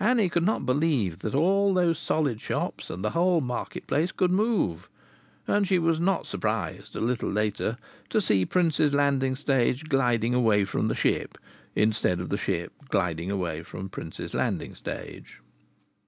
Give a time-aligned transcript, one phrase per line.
[0.00, 4.32] Annie could not believe that all those solid shops and the whole market place could
[4.32, 4.88] move.
[5.46, 7.76] And she was not surprised, a little later,
[8.10, 11.38] to see Prince's Landing Stage sliding away from the ship,
[11.76, 15.38] instead of the ship sliding away from Prince's Landing Stage.